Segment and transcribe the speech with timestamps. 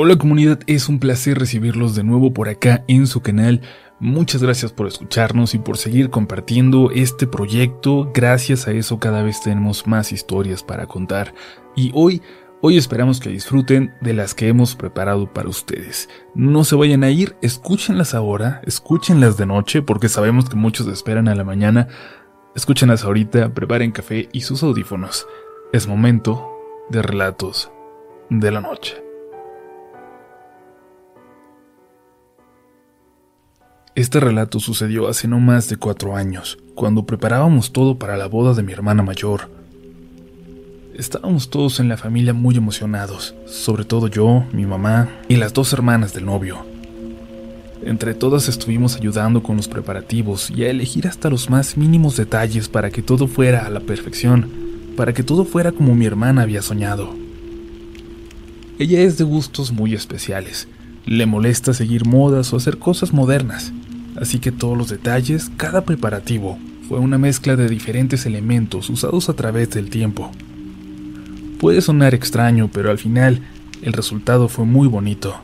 [0.00, 3.62] Hola comunidad, es un placer recibirlos de nuevo por acá en su canal.
[3.98, 8.08] Muchas gracias por escucharnos y por seguir compartiendo este proyecto.
[8.14, 11.34] Gracias a eso cada vez tenemos más historias para contar.
[11.74, 12.22] Y hoy,
[12.60, 16.08] hoy esperamos que disfruten de las que hemos preparado para ustedes.
[16.32, 21.26] No se vayan a ir, escúchenlas ahora, escúchenlas de noche porque sabemos que muchos esperan
[21.26, 21.88] a la mañana.
[22.54, 25.26] Escúchenlas ahorita, preparen café y sus audífonos.
[25.72, 26.48] Es momento
[26.88, 27.72] de relatos
[28.30, 29.07] de la noche.
[33.98, 38.54] Este relato sucedió hace no más de cuatro años, cuando preparábamos todo para la boda
[38.54, 39.50] de mi hermana mayor.
[40.94, 45.72] Estábamos todos en la familia muy emocionados, sobre todo yo, mi mamá y las dos
[45.72, 46.64] hermanas del novio.
[47.82, 52.68] Entre todas estuvimos ayudando con los preparativos y a elegir hasta los más mínimos detalles
[52.68, 54.48] para que todo fuera a la perfección,
[54.96, 57.16] para que todo fuera como mi hermana había soñado.
[58.78, 60.68] Ella es de gustos muy especiales.
[61.04, 63.72] Le molesta seguir modas o hacer cosas modernas
[64.20, 69.34] así que todos los detalles, cada preparativo, fue una mezcla de diferentes elementos usados a
[69.34, 70.30] través del tiempo.
[71.60, 73.42] Puede sonar extraño, pero al final
[73.82, 75.36] el resultado fue muy bonito.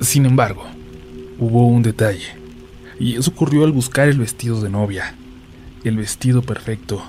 [0.00, 0.64] Sin embargo,
[1.38, 2.34] hubo un detalle,
[2.98, 5.14] y eso ocurrió al buscar el vestido de novia,
[5.84, 7.02] el vestido perfecto.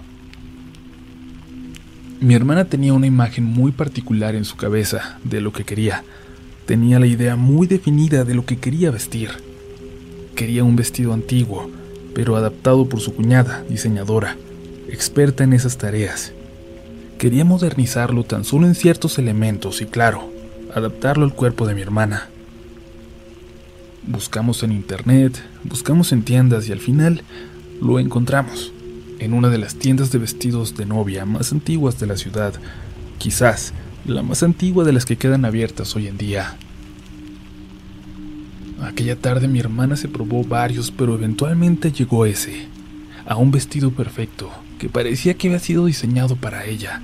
[2.22, 6.04] Mi hermana tenía una imagen muy particular en su cabeza de lo que quería.
[6.66, 9.49] Tenía la idea muy definida de lo que quería vestir
[10.40, 11.70] quería un vestido antiguo,
[12.16, 14.38] pero adaptado por su cuñada, diseñadora,
[14.88, 16.32] experta en esas tareas.
[17.18, 20.32] Quería modernizarlo tan solo en ciertos elementos y, claro,
[20.74, 22.30] adaptarlo al cuerpo de mi hermana.
[24.08, 27.22] Buscamos en internet, buscamos en tiendas y al final
[27.82, 28.72] lo encontramos
[29.20, 32.54] en una de las tiendas de vestidos de novia más antiguas de la ciudad,
[33.18, 33.74] quizás
[34.06, 36.56] la más antigua de las que quedan abiertas hoy en día.
[38.82, 42.68] Aquella tarde mi hermana se probó varios, pero eventualmente llegó ese,
[43.26, 47.02] a un vestido perfecto, que parecía que había sido diseñado para ella.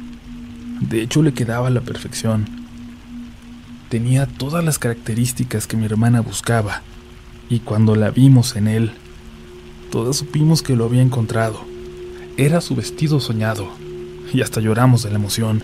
[0.79, 2.45] De hecho, le quedaba a la perfección.
[3.89, 6.81] Tenía todas las características que mi hermana buscaba,
[7.49, 8.91] y cuando la vimos en él,
[9.91, 11.61] todas supimos que lo había encontrado.
[12.37, 13.69] Era su vestido soñado,
[14.33, 15.63] y hasta lloramos de la emoción.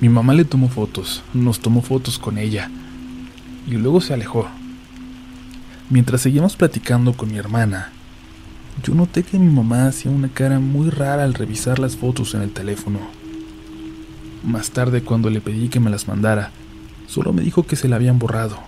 [0.00, 2.70] Mi mamá le tomó fotos, nos tomó fotos con ella,
[3.68, 4.48] y luego se alejó.
[5.90, 7.92] Mientras seguíamos platicando con mi hermana,
[8.82, 12.42] yo noté que mi mamá hacía una cara muy rara al revisar las fotos en
[12.42, 13.00] el teléfono.
[14.44, 16.50] Más tarde, cuando le pedí que me las mandara,
[17.06, 18.58] solo me dijo que se la habían borrado,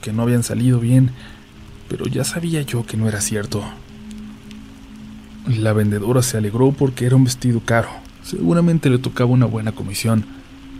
[0.00, 1.10] que no habían salido bien,
[1.88, 3.62] pero ya sabía yo que no era cierto.
[5.46, 7.90] La vendedora se alegró porque era un vestido caro,
[8.22, 10.24] seguramente le tocaba una buena comisión,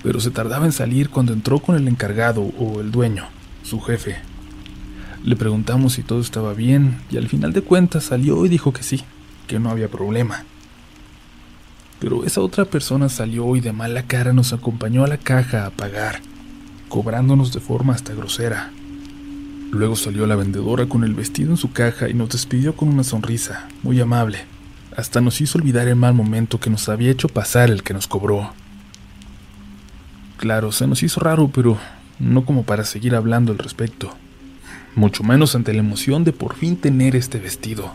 [0.02, 3.24] pero se tardaba en salir cuando entró con el encargado o el dueño
[3.62, 4.16] su jefe.
[5.24, 8.82] Le preguntamos si todo estaba bien y al final de cuentas salió y dijo que
[8.82, 9.02] sí,
[9.46, 10.44] que no había problema.
[11.98, 15.70] Pero esa otra persona salió y de mala cara nos acompañó a la caja a
[15.70, 16.20] pagar,
[16.88, 18.70] cobrándonos de forma hasta grosera.
[19.70, 23.04] Luego salió la vendedora con el vestido en su caja y nos despidió con una
[23.04, 24.38] sonrisa, muy amable.
[24.96, 28.08] Hasta nos hizo olvidar el mal momento que nos había hecho pasar el que nos
[28.08, 28.52] cobró.
[30.38, 31.78] Claro, se nos hizo raro, pero
[32.20, 34.14] no como para seguir hablando al respecto,
[34.94, 37.92] mucho menos ante la emoción de por fin tener este vestido.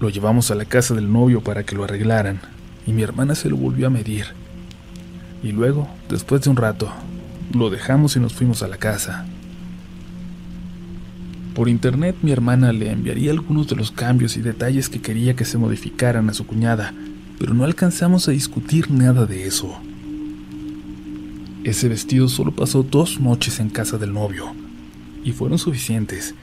[0.00, 2.40] Lo llevamos a la casa del novio para que lo arreglaran
[2.86, 4.26] y mi hermana se lo volvió a medir.
[5.42, 6.92] Y luego, después de un rato,
[7.52, 9.26] lo dejamos y nos fuimos a la casa.
[11.54, 15.44] Por internet mi hermana le enviaría algunos de los cambios y detalles que quería que
[15.44, 16.94] se modificaran a su cuñada,
[17.38, 19.80] pero no alcanzamos a discutir nada de eso.
[21.68, 24.54] Ese vestido solo pasó dos noches en casa del novio,
[25.22, 26.34] y fueron suficientes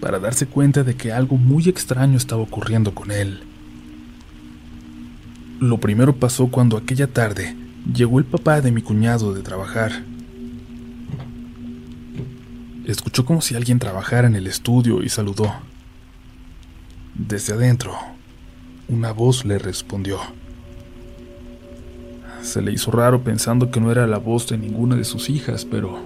[0.00, 3.44] para darse cuenta de que algo muy extraño estaba ocurriendo con él.
[5.60, 7.54] Lo primero pasó cuando aquella tarde
[7.94, 10.02] llegó el papá de mi cuñado de trabajar.
[12.84, 15.54] Escuchó como si alguien trabajara en el estudio y saludó.
[17.14, 17.96] Desde adentro,
[18.88, 20.18] una voz le respondió.
[22.48, 25.66] Se le hizo raro pensando que no era la voz de ninguna de sus hijas,
[25.66, 25.98] pero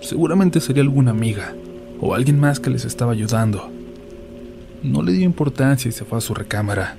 [0.00, 1.54] seguramente sería alguna amiga
[2.00, 3.70] o alguien más que les estaba ayudando.
[4.82, 6.96] No le dio importancia y se fue a su recámara.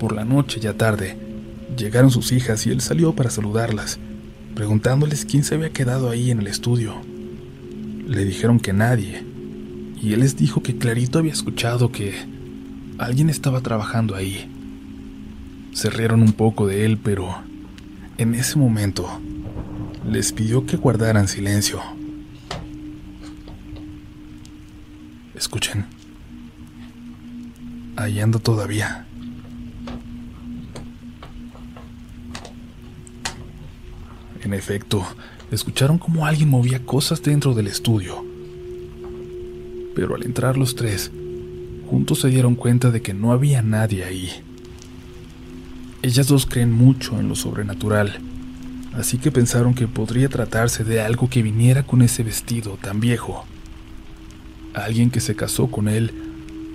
[0.00, 1.18] Por la noche, ya tarde,
[1.76, 3.98] llegaron sus hijas y él salió para saludarlas,
[4.54, 6.94] preguntándoles quién se había quedado ahí en el estudio.
[8.08, 9.22] Le dijeron que nadie,
[10.02, 12.14] y él les dijo que clarito había escuchado que
[12.96, 14.50] alguien estaba trabajando ahí.
[15.76, 17.36] Se rieron un poco de él, pero
[18.16, 19.06] En ese momento,
[20.10, 21.82] les pidió que guardaran silencio.
[25.34, 25.84] Escuchen.
[27.94, 29.06] Ahí anda todavía.
[34.42, 35.06] En efecto,
[35.50, 38.24] escucharon como alguien movía cosas dentro del estudio.
[39.94, 41.10] Pero al entrar los tres,
[41.90, 44.42] juntos se dieron cuenta de que no había nadie ahí.
[46.06, 48.20] Ellas dos creen mucho en lo sobrenatural,
[48.94, 53.44] así que pensaron que podría tratarse de algo que viniera con ese vestido tan viejo.
[54.72, 56.12] Alguien que se casó con él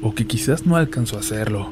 [0.02, 1.72] o que quizás no alcanzó a hacerlo.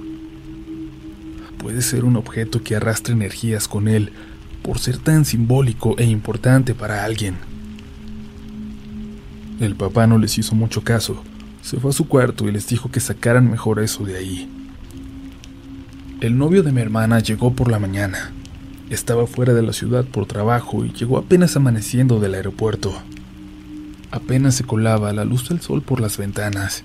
[1.58, 4.14] Puede ser un objeto que arrastre energías con él
[4.64, 7.36] por ser tan simbólico e importante para alguien.
[9.60, 11.22] El papá no les hizo mucho caso.
[11.62, 14.50] Se fue a su cuarto y les dijo que sacaran mejor eso de ahí.
[16.21, 18.31] El novio de mi hermana llegó por la mañana.
[18.89, 22.94] Estaba fuera de la ciudad por trabajo y llegó apenas amaneciendo del aeropuerto.
[24.12, 26.83] Apenas se colaba la luz del sol por las ventanas.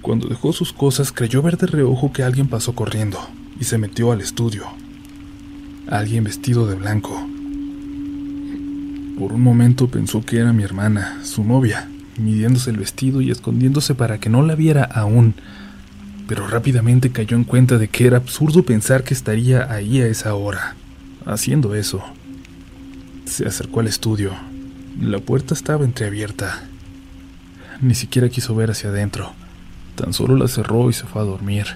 [0.00, 3.18] Cuando dejó sus cosas creyó ver de reojo que alguien pasó corriendo
[3.58, 4.62] y se metió al estudio.
[5.90, 7.26] Alguien vestido de blanco.
[9.18, 13.96] Por un momento pensó que era mi hermana, su novia, midiéndose el vestido y escondiéndose
[13.96, 15.34] para que no la viera aún,
[16.28, 20.34] pero rápidamente cayó en cuenta de que era absurdo pensar que estaría ahí a esa
[20.34, 20.76] hora,
[21.26, 22.02] haciendo eso.
[23.24, 24.32] Se acercó al estudio.
[25.00, 26.64] La puerta estaba entreabierta.
[27.80, 29.32] Ni siquiera quiso ver hacia adentro.
[29.96, 31.66] Tan solo la cerró y se fue a dormir.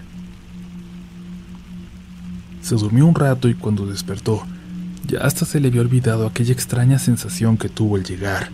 [2.62, 4.44] Se durmió un rato y cuando despertó,
[5.06, 8.50] ya hasta se le había olvidado aquella extraña sensación que tuvo al llegar,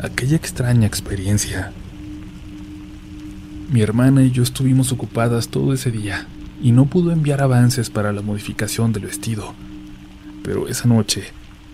[0.00, 1.72] aquella extraña experiencia.
[3.70, 6.26] Mi hermana y yo estuvimos ocupadas todo ese día
[6.62, 9.52] y no pudo enviar avances para la modificación del vestido.
[10.42, 11.24] Pero esa noche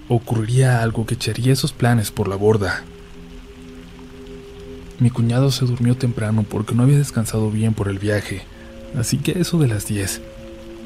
[0.09, 2.83] ocurriría algo que echaría esos planes por la borda.
[4.99, 8.43] Mi cuñado se durmió temprano porque no había descansado bien por el viaje,
[8.99, 10.21] así que a eso de las 10,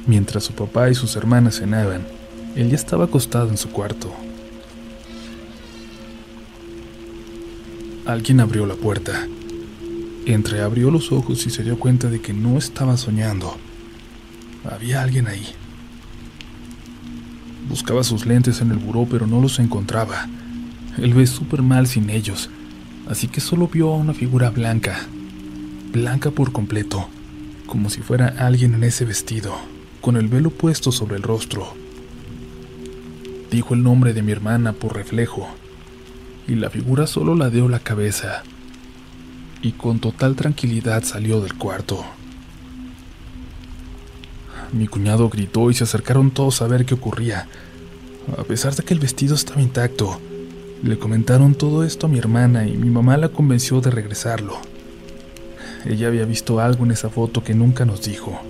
[0.06, 2.06] mientras su papá y sus hermanas cenaban,
[2.54, 4.12] él ya estaba acostado en su cuarto.
[8.04, 9.26] Alguien abrió la puerta.
[10.32, 13.56] Entreabrió los ojos y se dio cuenta de que no estaba soñando.
[14.70, 15.46] Había alguien ahí.
[17.68, 20.28] Buscaba sus lentes en el buró pero no los encontraba.
[20.96, 22.50] Él ve súper mal sin ellos
[23.08, 25.06] así que solo vio a una figura blanca,
[25.92, 27.08] blanca por completo,
[27.66, 29.56] como si fuera alguien en ese vestido,
[30.00, 31.74] con el velo puesto sobre el rostro.
[33.50, 35.48] Dijo el nombre de mi hermana por reflejo,
[36.46, 38.42] y la figura solo ladeó la cabeza,
[39.62, 42.04] y con total tranquilidad salió del cuarto.
[44.72, 47.48] Mi cuñado gritó y se acercaron todos a ver qué ocurría.
[48.36, 50.20] A pesar de que el vestido estaba intacto,
[50.82, 54.58] le comentaron todo esto a mi hermana y mi mamá la convenció de regresarlo.
[55.86, 58.40] Ella había visto algo en esa foto que nunca nos dijo.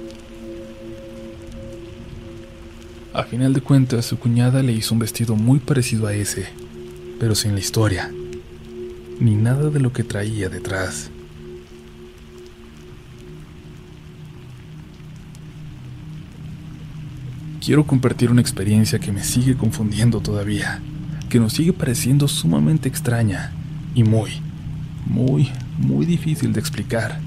[3.15, 6.49] A final de cuentas, su cuñada le hizo un vestido muy parecido a ese,
[7.19, 8.13] pero sin la historia,
[9.21, 11.11] ni nada de lo que traía detrás.
[17.65, 20.81] Quiero compartir una experiencia que me sigue confundiendo todavía
[21.29, 23.53] que nos sigue pareciendo sumamente extraña
[23.95, 24.41] y muy,
[25.07, 27.21] muy, muy difícil de explicar.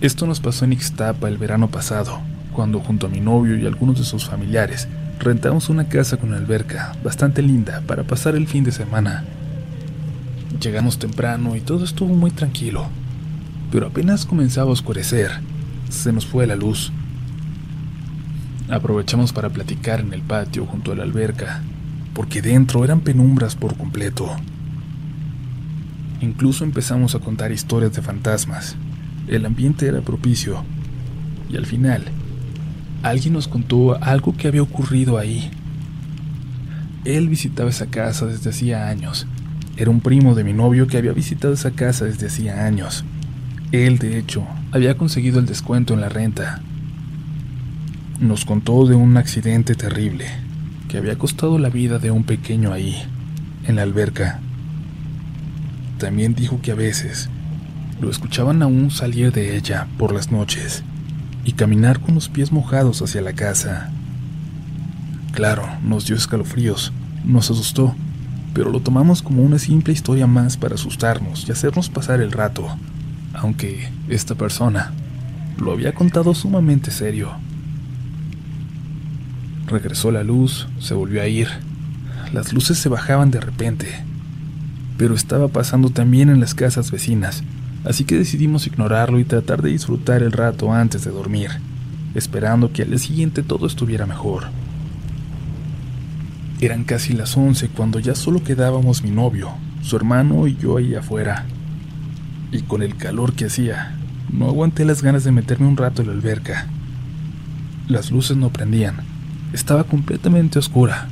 [0.00, 2.20] Esto nos pasó en Ixtapa el verano pasado,
[2.52, 4.88] cuando junto a mi novio y algunos de sus familiares
[5.18, 9.24] rentamos una casa con alberca bastante linda para pasar el fin de semana.
[10.60, 12.86] Llegamos temprano y todo estuvo muy tranquilo,
[13.70, 15.30] pero apenas comenzaba a oscurecer,
[15.88, 16.92] se nos fue la luz.
[18.68, 21.62] Aprovechamos para platicar en el patio junto a la alberca
[22.14, 24.28] porque dentro eran penumbras por completo.
[26.20, 28.76] Incluso empezamos a contar historias de fantasmas.
[29.28, 30.64] El ambiente era propicio.
[31.50, 32.04] Y al final,
[33.02, 35.50] alguien nos contó algo que había ocurrido ahí.
[37.04, 39.26] Él visitaba esa casa desde hacía años.
[39.76, 43.04] Era un primo de mi novio que había visitado esa casa desde hacía años.
[43.72, 46.60] Él, de hecho, había conseguido el descuento en la renta.
[48.20, 50.26] Nos contó de un accidente terrible
[50.88, 53.02] que había costado la vida de un pequeño ahí,
[53.66, 54.40] en la alberca.
[55.96, 57.30] También dijo que a veces
[57.98, 60.82] lo escuchaban aún salir de ella por las noches
[61.44, 63.90] y caminar con los pies mojados hacia la casa.
[65.32, 66.92] Claro, nos dio escalofríos,
[67.24, 67.94] nos asustó,
[68.54, 72.66] pero lo tomamos como una simple historia más para asustarnos y hacernos pasar el rato,
[73.34, 74.92] aunque esta persona
[75.58, 77.30] lo había contado sumamente serio.
[79.66, 81.48] Regresó la luz, se volvió a ir.
[82.32, 83.88] Las luces se bajaban de repente.
[84.98, 87.42] Pero estaba pasando también en las casas vecinas,
[87.84, 91.50] así que decidimos ignorarlo y tratar de disfrutar el rato antes de dormir,
[92.14, 94.44] esperando que al día siguiente todo estuviera mejor.
[96.62, 99.50] Eran casi las once cuando ya solo quedábamos mi novio,
[99.82, 101.44] su hermano y yo ahí afuera.
[102.52, 103.96] Y con el calor que hacía,
[104.32, 106.68] no aguanté las ganas de meterme un rato en la alberca.
[107.88, 108.94] Las luces no prendían,
[109.52, 111.08] estaba completamente oscura,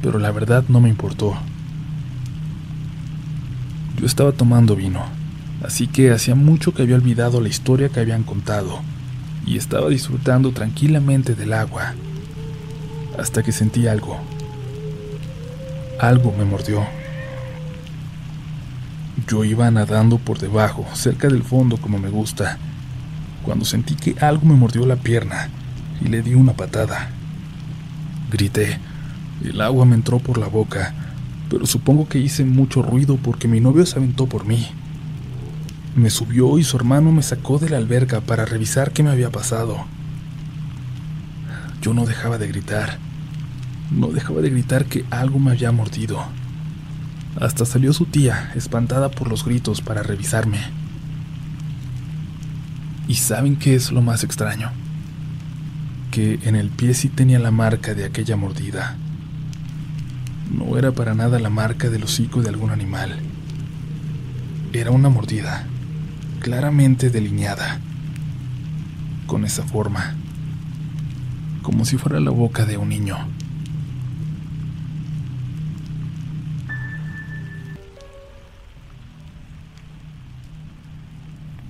[0.00, 1.36] pero la verdad no me importó.
[3.98, 5.02] Yo estaba tomando vino,
[5.64, 8.78] así que hacía mucho que había olvidado la historia que habían contado,
[9.44, 11.94] y estaba disfrutando tranquilamente del agua,
[13.18, 14.20] hasta que sentí algo.
[16.00, 16.84] Algo me mordió.
[19.28, 22.58] Yo iba nadando por debajo, cerca del fondo como me gusta,
[23.44, 25.48] cuando sentí que algo me mordió la pierna
[26.04, 27.10] y le di una patada.
[28.30, 28.78] Grité.
[29.44, 30.94] El agua me entró por la boca,
[31.48, 34.66] pero supongo que hice mucho ruido porque mi novio se aventó por mí.
[35.94, 39.30] Me subió y su hermano me sacó de la alberca para revisar qué me había
[39.30, 39.84] pasado.
[41.80, 42.98] Yo no dejaba de gritar.
[43.94, 46.24] No dejaba de gritar que algo me había mordido.
[47.40, 50.58] Hasta salió su tía, espantada por los gritos, para revisarme.
[53.06, 54.72] ¿Y saben qué es lo más extraño?
[56.10, 58.96] Que en el pie sí tenía la marca de aquella mordida.
[60.50, 63.20] No era para nada la marca del hocico de algún animal.
[64.72, 65.66] Era una mordida,
[66.40, 67.78] claramente delineada,
[69.26, 70.14] con esa forma,
[71.62, 73.16] como si fuera la boca de un niño.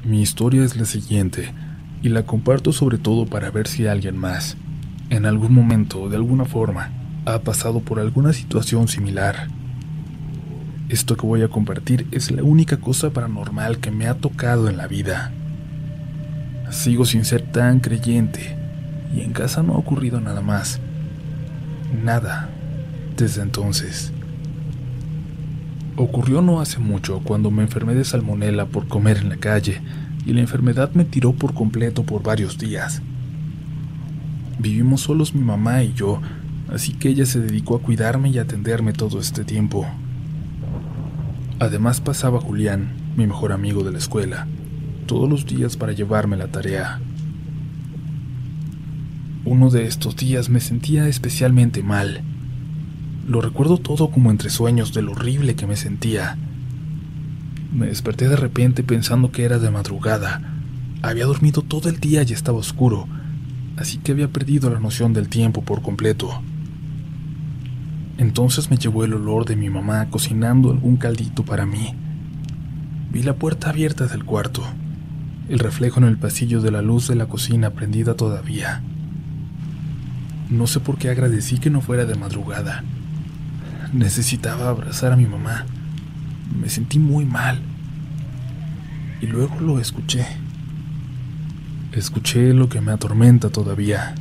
[0.05, 1.55] Mi historia es la siguiente,
[2.03, 4.59] y la comparto sobre todo para ver si alguien más,
[5.09, 6.91] en algún momento, de alguna forma,
[7.25, 9.49] ha pasado por alguna situación similar.
[10.91, 14.77] Esto que voy a compartir es la única cosa paranormal que me ha tocado en
[14.77, 15.33] la vida.
[16.71, 18.59] Sigo sin ser tan creyente,
[19.17, 20.81] y en casa no ha ocurrido nada más.
[22.05, 22.51] Nada
[23.17, 24.13] desde entonces.
[25.97, 29.81] Ocurrió no hace mucho cuando me enfermé de salmonela por comer en la calle
[30.27, 33.01] y la enfermedad me tiró por completo por varios días.
[34.59, 36.21] Vivimos solos mi mamá y yo,
[36.73, 39.87] así que ella se dedicó a cuidarme y atenderme todo este tiempo.
[41.61, 44.49] Además pasaba Julián, mi mejor amigo de la escuela,
[45.07, 47.01] todos los días para llevarme la tarea.
[49.45, 52.25] Uno de estos días me sentía especialmente mal
[53.27, 56.37] lo recuerdo todo como entre sueños de lo horrible que me sentía.
[57.73, 60.41] Me desperté de repente pensando que era de madrugada.
[61.03, 63.09] Había dormido todo el día y estaba oscuro,
[63.77, 66.43] así que había perdido la noción del tiempo por completo.
[68.19, 71.95] Entonces me llevó el olor de mi mamá cocinando algún caldito para mí.
[73.11, 74.63] Vi la puerta abierta del cuarto,
[75.49, 78.83] el reflejo en el pasillo de la luz de la cocina prendida todavía.
[80.51, 82.85] No sé por qué agradecí que no fuera de madrugada.
[83.95, 85.67] Necesitaba abrazar a mi mamá.
[86.61, 87.61] Me sentí muy mal.
[89.21, 90.27] Y luego lo escuché.
[91.93, 94.17] Escuché lo que me atormenta todavía.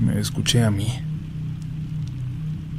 [0.00, 0.88] Me escuché a mí.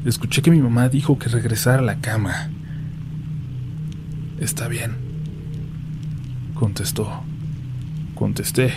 [0.04, 2.50] Escuché que mi mamá dijo que regresara a la cama.
[4.40, 4.96] Está bien.
[6.56, 7.22] Contestó.
[8.16, 8.74] Contesté.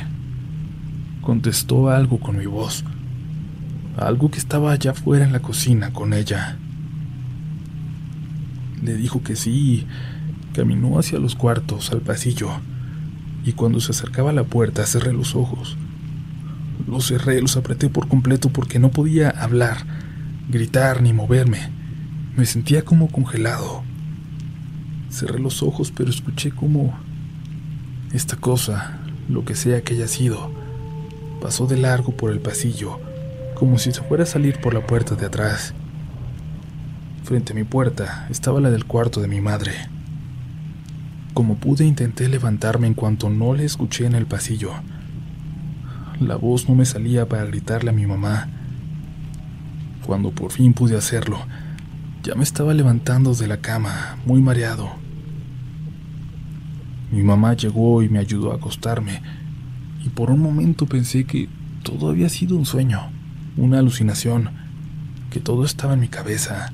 [1.23, 2.85] Contestó algo con mi voz
[3.97, 6.57] algo que estaba allá afuera en la cocina con ella.
[8.83, 9.87] Le dijo que sí,
[10.55, 12.51] caminó hacia los cuartos, al pasillo,
[13.45, 15.77] y cuando se acercaba a la puerta cerré los ojos.
[16.89, 19.79] Los cerré, los apreté por completo porque no podía hablar,
[20.49, 21.71] gritar ni moverme.
[22.37, 23.83] Me sentía como congelado.
[25.11, 26.99] Cerré los ojos, pero escuché como
[28.13, 30.51] esta cosa, lo que sea que haya sido,
[31.41, 32.99] pasó de largo por el pasillo
[33.63, 35.73] como si se fuera a salir por la puerta de atrás.
[37.23, 39.71] Frente a mi puerta estaba la del cuarto de mi madre.
[41.33, 44.73] Como pude intenté levantarme en cuanto no le escuché en el pasillo.
[46.19, 48.49] La voz no me salía para gritarle a mi mamá.
[50.05, 51.39] Cuando por fin pude hacerlo,
[52.25, 54.91] ya me estaba levantando de la cama, muy mareado.
[57.13, 59.23] Mi mamá llegó y me ayudó a acostarme,
[60.05, 61.49] y por un momento pensé que
[61.85, 63.22] todo había sido un sueño
[63.57, 64.51] una alucinación,
[65.31, 66.73] que todo estaba en mi cabeza.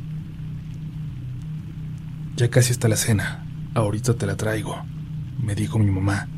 [2.36, 3.44] Ya casi está la cena,
[3.74, 4.76] ahorita te la traigo,
[5.42, 6.28] me dijo mi mamá.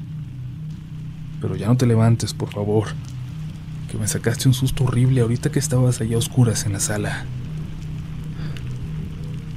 [1.40, 2.88] Pero ya no te levantes, por favor,
[3.90, 7.24] que me sacaste un susto horrible ahorita que estabas allá a oscuras en la sala.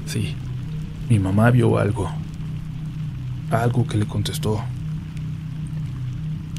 [0.06, 0.36] Sí,
[1.10, 2.12] mi mamá vio algo.
[3.52, 4.63] Algo que le contestó.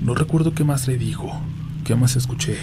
[0.03, 1.41] No recuerdo qué más le dijo,
[1.85, 2.59] qué más escuché.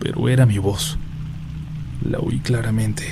[0.00, 0.98] Pero era mi voz.
[2.04, 3.04] La oí claramente.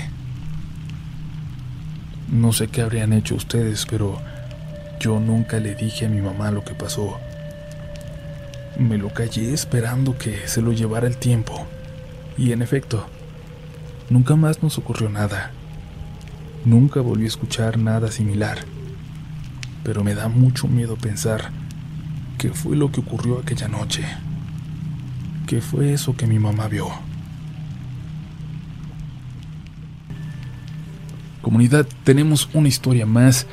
[2.32, 4.18] No sé qué habrían hecho ustedes, pero
[4.98, 7.18] yo nunca le dije a mi mamá lo que pasó.
[8.78, 11.66] Me lo callé esperando que se lo llevara el tiempo.
[12.36, 13.06] Y en efecto,
[14.10, 15.52] nunca más nos ocurrió nada.
[16.64, 18.58] Nunca volví a escuchar nada similar.
[19.84, 21.50] Pero me da mucho miedo pensar
[22.38, 24.04] qué fue lo que ocurrió aquella noche.
[25.48, 26.90] ¿Qué fue eso que mi mamá vio?
[31.40, 33.46] Comunidad, tenemos una historia más.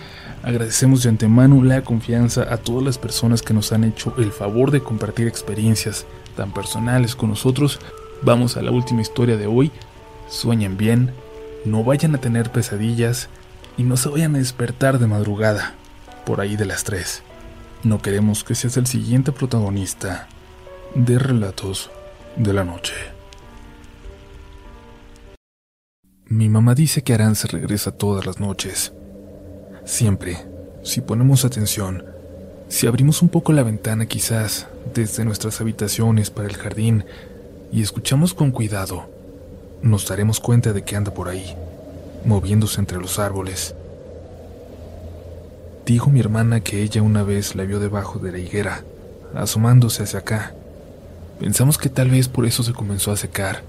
[0.44, 4.72] Agradecemos de antemano la confianza a todas las personas que nos han hecho el favor
[4.72, 7.80] de compartir experiencias tan personales con nosotros.
[8.22, 9.72] Vamos a la última historia de hoy.
[10.28, 11.14] Sueñen bien,
[11.64, 13.30] no vayan a tener pesadillas
[13.78, 15.76] y no se vayan a despertar de madrugada,
[16.26, 17.24] por ahí de las 3.
[17.84, 20.28] No queremos que seas el siguiente protagonista
[20.96, 21.92] de Relatos
[22.38, 22.94] de la Noche.
[26.26, 28.94] Mi mamá dice que Aranza regresa todas las noches.
[29.84, 30.38] Siempre,
[30.84, 32.06] si ponemos atención,
[32.70, 37.04] si abrimos un poco la ventana quizás desde nuestras habitaciones para el jardín
[37.74, 39.10] y escuchamos con cuidado,
[39.82, 41.58] nos daremos cuenta de que anda por ahí,
[42.24, 43.76] moviéndose entre los árboles.
[45.86, 48.86] Dijo mi hermana que ella una vez la vio debajo de la higuera,
[49.36, 50.56] asomándose hacia acá.
[51.40, 53.62] Pensamos que tal vez por eso se comenzó a secar.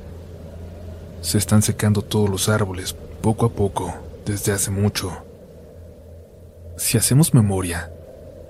[1.20, 3.92] Se están secando todos los árboles, poco a poco,
[4.24, 5.12] desde hace mucho.
[6.76, 7.90] Si hacemos memoria,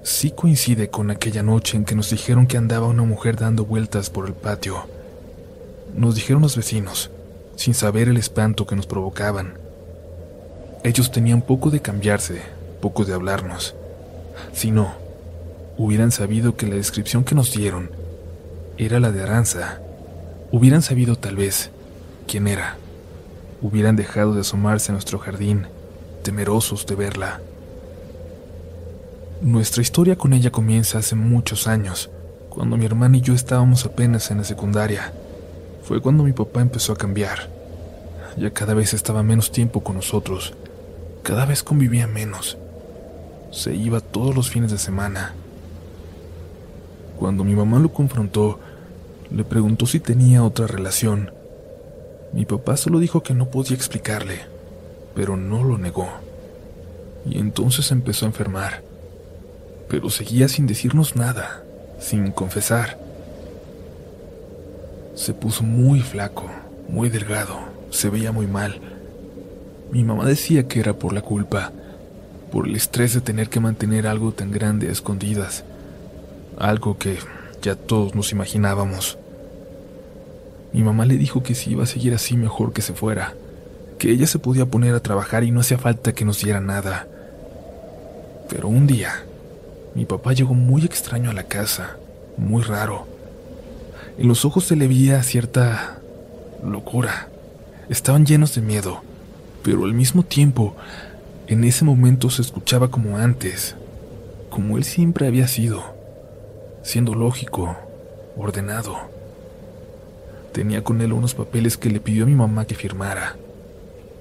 [0.03, 4.11] sí coincide con aquella noche en que nos dijeron que andaba una mujer dando vueltas
[4.11, 4.87] por el patio.
[5.95, 7.11] Nos dijeron los vecinos,
[7.57, 9.55] sin saber el espanto que nos provocaban.
[10.85, 12.43] Ellos tenían poco de cambiarse,
[12.83, 13.75] poco de hablarnos.
[14.53, 14.93] Si no,
[15.79, 17.91] hubieran sabido que la descripción que nos dieron
[18.79, 19.81] era la de Aranza.
[20.53, 21.71] Hubieran sabido tal vez
[22.27, 22.77] quién era.
[23.63, 25.67] Hubieran dejado de asomarse a nuestro jardín,
[26.23, 27.41] temerosos de verla.
[29.41, 32.11] Nuestra historia con ella comienza hace muchos años,
[32.51, 35.13] cuando mi hermana y yo estábamos apenas en la secundaria.
[35.83, 37.49] Fue cuando mi papá empezó a cambiar.
[38.37, 40.53] Ya cada vez estaba menos tiempo con nosotros.
[41.23, 42.59] Cada vez convivía menos.
[43.51, 45.33] Se iba todos los fines de semana.
[47.19, 48.61] Cuando mi mamá lo confrontó,
[49.31, 51.31] le preguntó si tenía otra relación.
[52.33, 54.41] Mi papá solo dijo que no podía explicarle,
[55.15, 56.09] pero no lo negó.
[57.29, 58.83] Y entonces empezó a enfermar.
[59.89, 61.65] Pero seguía sin decirnos nada,
[61.99, 62.99] sin confesar.
[65.15, 66.45] Se puso muy flaco,
[66.89, 67.59] muy delgado,
[67.91, 68.81] se veía muy mal.
[69.91, 71.73] Mi mamá decía que era por la culpa,
[72.53, 75.65] por el estrés de tener que mantener algo tan grande a escondidas,
[76.59, 77.19] algo que
[77.63, 79.19] ya todos nos imaginábamos.
[80.73, 83.35] Mi mamá le dijo que si iba a seguir así mejor que se fuera,
[83.99, 87.07] que ella se podía poner a trabajar y no hacía falta que nos diera nada.
[88.49, 89.25] Pero un día,
[89.95, 91.97] mi papá llegó muy extraño a la casa,
[92.37, 93.07] muy raro.
[94.19, 95.99] En los ojos se le veía cierta
[96.63, 97.29] locura.
[97.89, 99.03] Estaban llenos de miedo,
[99.63, 100.77] pero al mismo tiempo,
[101.47, 103.77] en ese momento se escuchaba como antes,
[104.51, 105.96] como él siempre había sido,
[106.87, 107.77] siendo lógico,
[108.37, 108.97] ordenado.
[110.53, 113.35] Tenía con él unos papeles que le pidió a mi mamá que firmara.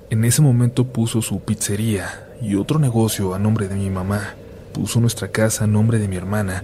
[0.10, 4.34] En ese momento puso su pizzería y otro negocio a nombre de mi mamá.
[4.74, 6.64] Puso nuestra casa a nombre de mi hermana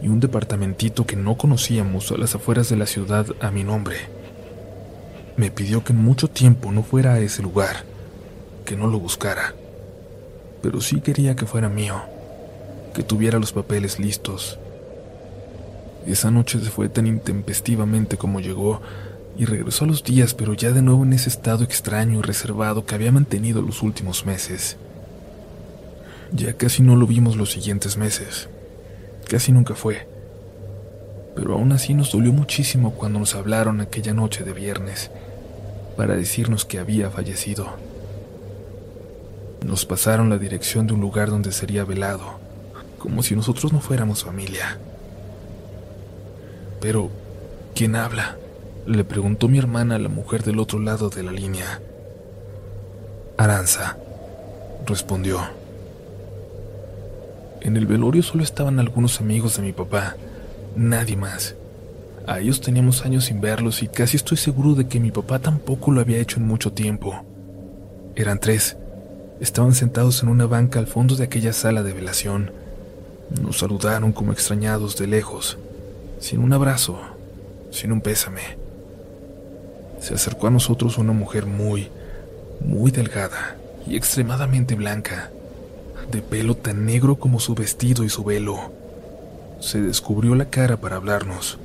[0.00, 3.96] y un departamentito que no conocíamos a las afueras de la ciudad a mi nombre.
[5.36, 7.84] Me pidió que en mucho tiempo no fuera a ese lugar,
[8.64, 9.54] que no lo buscara,
[10.62, 12.00] pero sí quería que fuera mío,
[12.94, 14.58] que tuviera los papeles listos.
[16.06, 18.82] Esa noche se fue tan intempestivamente como llegó
[19.38, 22.84] y regresó a los días, pero ya de nuevo en ese estado extraño y reservado
[22.84, 24.76] que había mantenido los últimos meses.
[26.32, 28.48] Ya casi no lo vimos los siguientes meses.
[29.28, 30.06] Casi nunca fue.
[31.34, 35.10] Pero aún así nos dolió muchísimo cuando nos hablaron aquella noche de viernes
[35.96, 37.68] para decirnos que había fallecido.
[39.64, 42.38] Nos pasaron la dirección de un lugar donde sería velado,
[42.98, 44.78] como si nosotros no fuéramos familia.
[46.84, 47.08] Pero,
[47.74, 48.36] ¿quién habla?
[48.86, 51.80] Le preguntó mi hermana a la mujer del otro lado de la línea.
[53.38, 53.96] Aranza,
[54.84, 55.40] respondió.
[57.62, 60.16] En el velorio solo estaban algunos amigos de mi papá,
[60.76, 61.54] nadie más.
[62.26, 65.90] A ellos teníamos años sin verlos y casi estoy seguro de que mi papá tampoco
[65.90, 67.24] lo había hecho en mucho tiempo.
[68.14, 68.76] Eran tres.
[69.40, 72.50] Estaban sentados en una banca al fondo de aquella sala de velación.
[73.40, 75.56] Nos saludaron como extrañados de lejos,
[76.18, 76.98] sin un abrazo,
[77.70, 78.56] sin un pésame.
[80.00, 81.88] Se acercó a nosotros una mujer muy,
[82.60, 85.30] muy delgada y extremadamente blanca,
[86.10, 88.72] de pelo tan negro como su vestido y su velo.
[89.60, 91.58] Se descubrió la cara para hablarnos.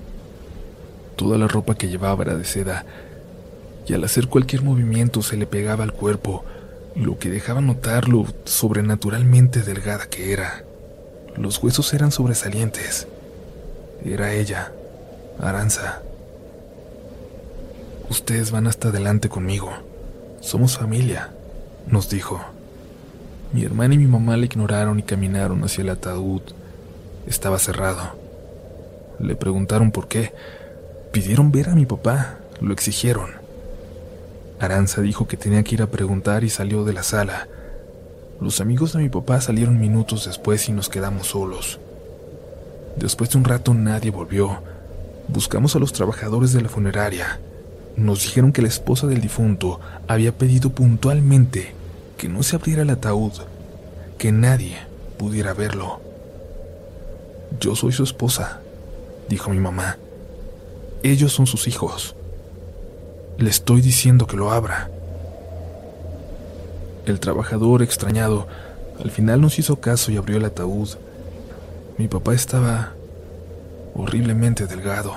[1.16, 2.86] Toda la ropa que llevaba era de seda,
[3.88, 6.46] y al hacer cualquier movimiento se le pegaba al cuerpo,
[6.96, 10.64] lo que dejaba notar lo sobrenaturalmente delgada que era.
[11.36, 13.08] Los huesos eran sobresalientes.
[14.06, 14.72] Era ella,
[15.40, 16.02] Aranza.
[18.10, 19.72] Ustedes van hasta adelante conmigo.
[20.42, 21.32] Somos familia,
[21.88, 22.40] nos dijo.
[23.52, 26.42] Mi hermana y mi mamá le ignoraron y caminaron hacia el ataúd.
[27.28, 28.18] Estaba cerrado.
[29.20, 30.34] Le preguntaron por qué.
[31.12, 33.32] Pidieron ver a mi papá, lo exigieron.
[34.60, 37.48] Aranza dijo que tenía que ir a preguntar y salió de la sala.
[38.40, 41.80] Los amigos de mi papá salieron minutos después y nos quedamos solos.
[42.96, 44.62] Después de un rato nadie volvió.
[45.28, 47.40] Buscamos a los trabajadores de la funeraria.
[47.96, 51.74] Nos dijeron que la esposa del difunto había pedido puntualmente
[52.18, 53.34] que no se abriera el ataúd,
[54.18, 54.78] que nadie
[55.18, 56.02] pudiera verlo.
[57.60, 58.60] Yo soy su esposa,
[59.30, 59.98] dijo mi mamá.
[61.04, 62.16] Ellos son sus hijos.
[63.38, 64.90] Le estoy diciendo que lo abra.
[67.06, 68.48] El trabajador, extrañado,
[69.02, 70.90] al final nos hizo caso y abrió el ataúd.
[72.00, 72.94] Mi papá estaba
[73.94, 75.16] horriblemente delgado.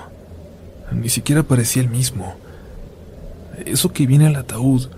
[0.90, 2.34] Ni siquiera parecía el mismo.
[3.64, 4.88] Eso que viene al ataúd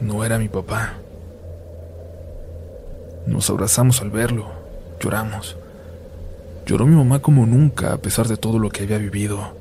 [0.00, 0.94] no era mi papá.
[3.24, 4.46] Nos abrazamos al verlo,
[5.00, 5.56] lloramos.
[6.66, 9.54] Lloró mi mamá como nunca a pesar de todo lo que había vivido.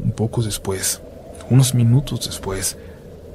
[0.00, 1.00] Un poco después,
[1.48, 2.76] unos minutos después,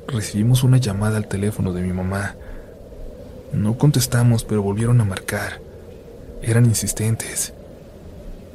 [0.08, 2.36] recibimos una llamada al teléfono de mi mamá.
[3.53, 5.62] No contestamos, pero volvieron a marcar.
[6.41, 7.53] Eran insistentes.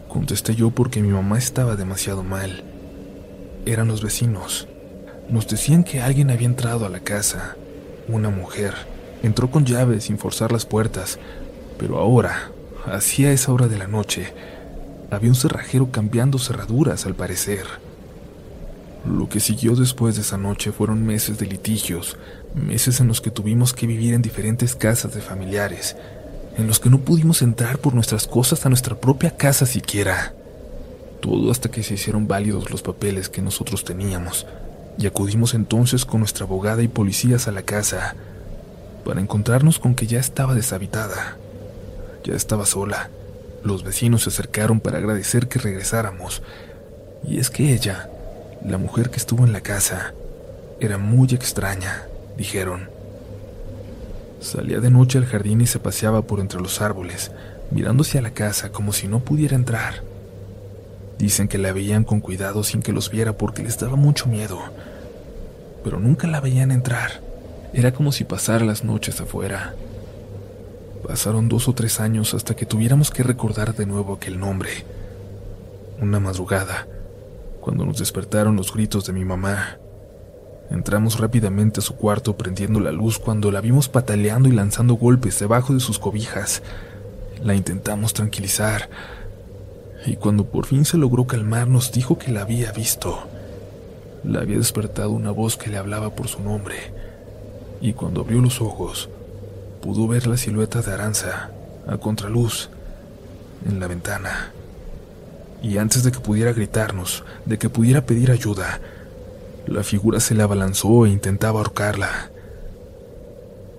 [0.09, 2.63] Contesté yo porque mi mamá estaba demasiado mal.
[3.67, 4.69] Eran los vecinos.
[5.29, 7.57] Nos decían que alguien había entrado a la casa.
[8.09, 8.75] Una mujer.
[9.23, 11.19] Entró con llaves sin forzar las puertas,
[11.79, 12.53] pero ahora,
[12.87, 14.33] hacia esa hora de la noche,
[15.11, 17.65] había un cerrajero cambiando cerraduras al parecer.
[19.07, 22.17] Lo que siguió después de esa noche fueron meses de litigios,
[22.55, 25.97] meses en los que tuvimos que vivir en diferentes casas de familiares,
[26.57, 30.33] en los que no pudimos entrar por nuestras cosas a nuestra propia casa siquiera.
[31.21, 34.47] Todo hasta que se hicieron válidos los papeles que nosotros teníamos,
[34.99, 38.15] y acudimos entonces con nuestra abogada y policías a la casa
[39.05, 41.37] para encontrarnos con que ya estaba deshabitada.
[42.25, 43.11] Ya estaba sola.
[43.63, 46.43] Los vecinos se acercaron para agradecer que regresáramos.
[47.23, 48.09] Y es que ella,
[48.65, 50.15] la mujer que estuvo en la casa,
[50.81, 52.89] era muy extraña, dijeron.
[54.41, 57.31] Salía de noche al jardín y se paseaba por entre los árboles,
[57.71, 60.03] mirándose a la casa como si no pudiera entrar.
[61.19, 64.59] Dicen que la veían con cuidado sin que los viera porque les daba mucho miedo,
[65.83, 67.21] pero nunca la veían entrar.
[67.75, 69.75] Era como si pasara las noches afuera.
[71.07, 74.71] Pasaron dos o tres años hasta que tuviéramos que recordar de nuevo aquel nombre.
[76.01, 76.87] Una madrugada,
[77.65, 79.79] cuando nos despertaron los gritos de mi mamá.
[80.71, 85.41] Entramos rápidamente a su cuarto prendiendo la luz cuando la vimos pataleando y lanzando golpes
[85.41, 86.63] debajo de sus cobijas.
[87.43, 88.91] La intentamos tranquilizar
[90.05, 93.19] y cuando por fin se logró calmar nos dijo que la había visto.
[94.25, 96.77] La había despertado una voz que le hablaba por su nombre
[97.81, 99.09] y cuando abrió los ojos
[99.81, 101.51] pudo ver la silueta de Aranza
[101.87, 102.69] a contraluz
[103.67, 104.53] en la ventana.
[105.65, 108.81] Y antes de que pudiera gritarnos, de que pudiera pedir ayuda,
[109.67, 112.31] la figura se le abalanzó e intentaba ahorcarla.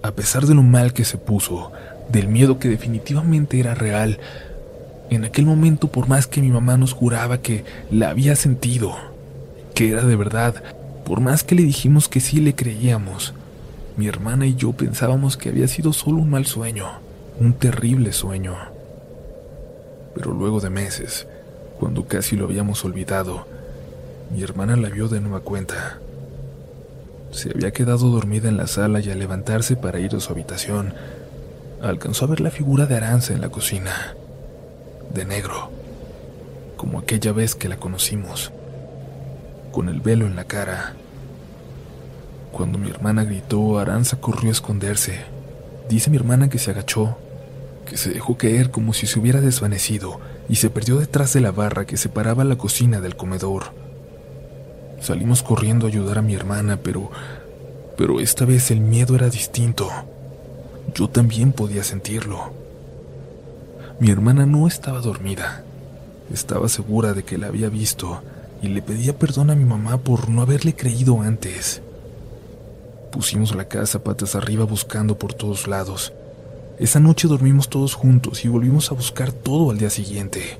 [0.01, 1.71] A pesar de lo mal que se puso,
[2.09, 4.19] del miedo que definitivamente era real,
[5.11, 8.95] en aquel momento por más que mi mamá nos juraba que la había sentido,
[9.75, 10.55] que era de verdad,
[11.05, 13.35] por más que le dijimos que sí le creíamos,
[13.95, 16.87] mi hermana y yo pensábamos que había sido solo un mal sueño,
[17.39, 18.55] un terrible sueño.
[20.15, 21.27] Pero luego de meses,
[21.79, 23.45] cuando casi lo habíamos olvidado,
[24.31, 25.99] mi hermana la vio de nueva cuenta.
[27.31, 30.93] Se había quedado dormida en la sala y al levantarse para ir a su habitación,
[31.81, 34.15] alcanzó a ver la figura de Aranza en la cocina,
[35.13, 35.69] de negro,
[36.77, 38.51] como aquella vez que la conocimos,
[39.71, 40.93] con el velo en la cara.
[42.51, 45.19] Cuando mi hermana gritó, Aranza corrió a esconderse.
[45.89, 47.17] Dice mi hermana que se agachó,
[47.85, 50.19] que se dejó caer como si se hubiera desvanecido
[50.49, 53.73] y se perdió detrás de la barra que separaba la cocina del comedor.
[54.99, 57.11] Salimos corriendo a ayudar a mi hermana, pero
[57.97, 59.89] pero esta vez el miedo era distinto.
[60.93, 62.53] Yo también podía sentirlo.
[63.99, 65.63] Mi hermana no estaba dormida.
[66.33, 68.21] Estaba segura de que la había visto
[68.61, 71.81] y le pedía perdón a mi mamá por no haberle creído antes.
[73.11, 76.11] Pusimos la casa patas arriba buscando por todos lados.
[76.77, 80.57] Esa noche dormimos todos juntos y volvimos a buscar todo al día siguiente,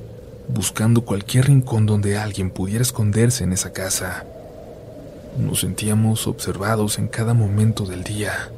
[0.48, 4.26] buscando cualquier rincón donde alguien pudiera esconderse en esa casa.
[5.38, 8.50] Nos sentíamos observados en cada momento del día,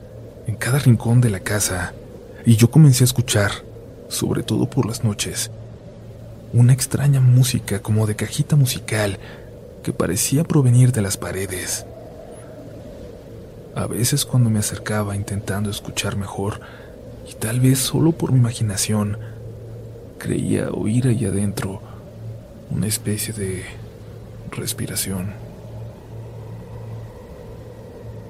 [0.46, 1.94] en cada rincón de la casa,
[2.46, 3.50] y yo comencé a escuchar,
[4.08, 5.50] sobre todo por las noches,
[6.54, 9.18] una extraña música como de cajita musical
[9.82, 11.88] que parecía provenir de las paredes.
[13.74, 16.62] A veces cuando me acercaba intentando escuchar mejor,
[17.30, 19.18] y tal vez solo por mi imaginación,
[20.18, 21.82] creía oír ahí adentro
[22.70, 23.64] una especie de
[24.52, 25.34] respiración.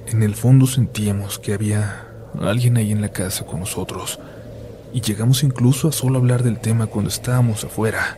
[0.08, 2.08] En el fondo sentíamos que había
[2.40, 4.20] alguien ahí en la casa con nosotros,
[4.94, 8.18] y llegamos incluso a solo hablar del tema cuando estábamos afuera.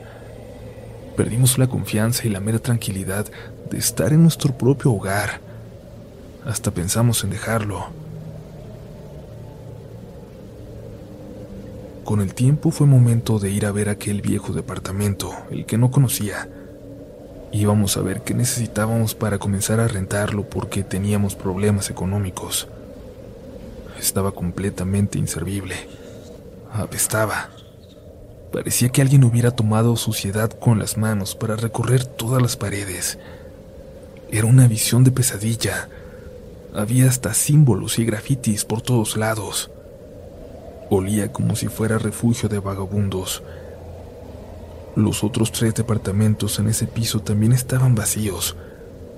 [1.17, 3.25] Perdimos la confianza y la mera tranquilidad
[3.69, 5.41] de estar en nuestro propio hogar.
[6.45, 7.87] Hasta pensamos en dejarlo.
[12.09, 15.91] Con el tiempo fue momento de ir a ver aquel viejo departamento, el que no
[15.91, 16.49] conocía,
[17.51, 22.67] Íbamos a ver qué necesitábamos para comenzar a rentarlo porque teníamos problemas económicos.
[23.99, 25.75] Estaba completamente inservible.
[26.73, 27.51] Apestaba.
[28.51, 33.19] Parecía que alguien hubiera tomado suciedad con las manos para recorrer todas las paredes.
[34.31, 35.89] Era una visión de pesadilla.
[36.73, 39.69] Había hasta símbolos y grafitis por todos lados.
[40.89, 43.43] Olía como si fuera refugio de vagabundos
[44.99, 48.57] los otros tres departamentos en ese piso también estaban vacíos,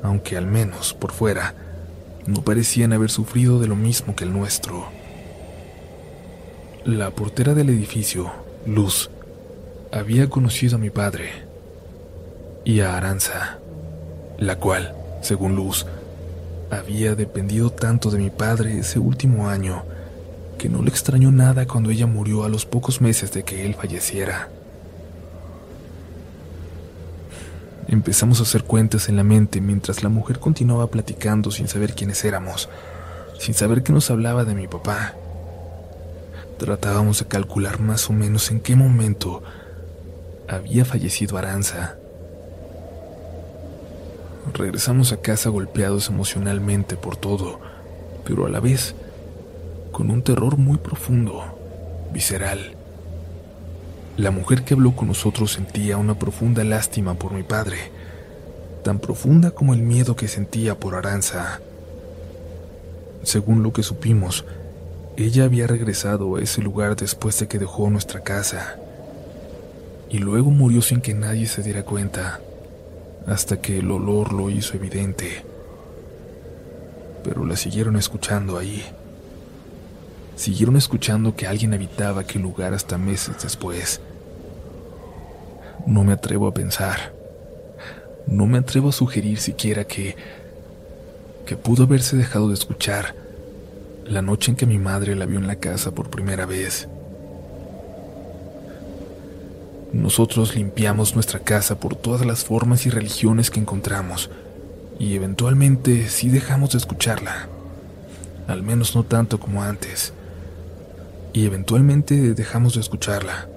[0.03, 1.55] aunque al menos por fuera
[2.27, 4.85] no parecían haber sufrido de lo mismo que el nuestro.
[6.85, 8.31] La portera del edificio,
[8.65, 9.09] Luz,
[9.91, 11.31] había conocido a mi padre
[12.63, 13.57] y a Aranza,
[14.37, 15.85] la cual, según Luz,
[16.69, 19.83] había dependido tanto de mi padre ese último año
[20.61, 23.73] que no le extrañó nada cuando ella murió a los pocos meses de que él
[23.73, 24.47] falleciera.
[27.87, 32.23] Empezamos a hacer cuentas en la mente mientras la mujer continuaba platicando sin saber quiénes
[32.25, 32.69] éramos,
[33.39, 35.15] sin saber que nos hablaba de mi papá.
[36.59, 39.41] Tratábamos de calcular más o menos en qué momento
[40.47, 41.95] había fallecido Aranza.
[44.53, 47.59] Regresamos a casa golpeados emocionalmente por todo,
[48.25, 48.93] pero a la vez
[49.91, 51.43] con un terror muy profundo,
[52.13, 52.75] visceral.
[54.17, 57.77] La mujer que habló con nosotros sentía una profunda lástima por mi padre,
[58.83, 61.59] tan profunda como el miedo que sentía por Aranza.
[63.23, 64.45] Según lo que supimos,
[65.17, 68.77] ella había regresado a ese lugar después de que dejó nuestra casa,
[70.09, 72.41] y luego murió sin que nadie se diera cuenta,
[73.27, 75.45] hasta que el olor lo hizo evidente.
[77.23, 78.83] Pero la siguieron escuchando ahí.
[80.41, 84.01] Siguieron escuchando que alguien habitaba aquel lugar hasta meses después
[85.85, 87.13] no me atrevo a pensar.
[88.25, 90.15] No me atrevo a sugerir siquiera que
[91.45, 93.13] que pudo haberse dejado de escuchar
[94.03, 96.87] la noche en que mi madre la vio en la casa por primera vez.
[99.93, 104.31] Nosotros limpiamos nuestra casa por todas las formas y religiones que encontramos
[104.97, 107.47] y eventualmente sí dejamos de escucharla,
[108.47, 110.15] al menos no tanto como antes,
[111.33, 113.47] y eventualmente dejamos de escucharla.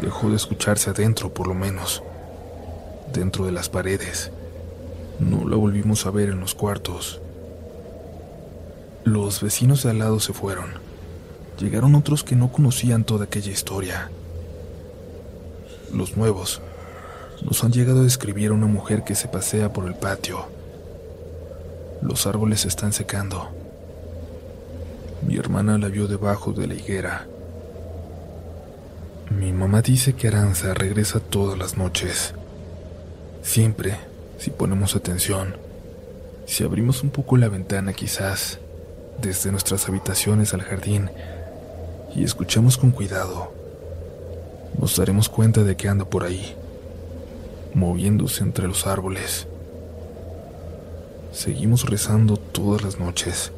[0.00, 2.02] Dejó de escucharse adentro, por lo menos,
[3.12, 4.30] dentro de las paredes.
[5.20, 7.20] No la volvimos a ver en los cuartos.
[9.04, 10.72] Los vecinos de al lado se fueron.
[11.58, 14.10] Llegaron otros que no conocían toda aquella historia.
[15.92, 16.60] Los nuevos
[17.42, 20.46] nos han llegado a describir a una mujer que se pasea por el patio.
[22.02, 23.63] Los árboles están secando.
[25.26, 27.26] Mi hermana la vio debajo de la higuera.
[29.30, 32.34] Mi mamá dice que Aranza regresa todas las noches.
[33.42, 33.96] Siempre,
[34.38, 35.56] si ponemos atención,
[36.46, 38.58] si abrimos un poco la ventana quizás,
[39.20, 41.10] desde nuestras habitaciones al jardín,
[42.14, 43.52] y escuchamos con cuidado,
[44.78, 46.54] nos daremos cuenta de que anda por ahí,
[47.72, 49.46] moviéndose entre los árboles.
[51.32, 53.52] Seguimos rezando todas las noches.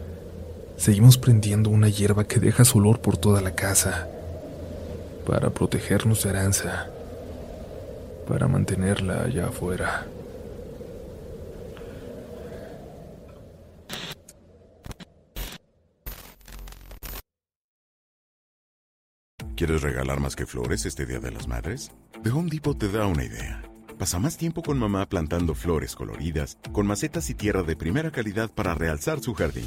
[0.77, 4.09] Seguimos prendiendo una hierba que deja su olor por toda la casa
[5.27, 6.89] para proteger nuestra heranza,
[8.29, 10.07] para mantenerla allá afuera.
[19.57, 21.91] ¿Quieres regalar más que flores este Día de las Madres?
[22.23, 23.63] The Home Depot te da una idea.
[23.99, 28.51] Pasa más tiempo con mamá plantando flores coloridas, con macetas y tierra de primera calidad
[28.51, 29.67] para realzar su jardín.